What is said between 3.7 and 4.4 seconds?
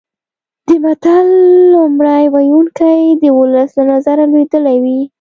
له نظره